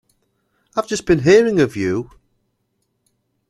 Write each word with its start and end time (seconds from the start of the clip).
I 0.75 0.79
have 0.81 0.87
just 0.87 1.05
been 1.05 1.19
hearing 1.19 1.59
of 1.59 1.75
you. 1.75 2.09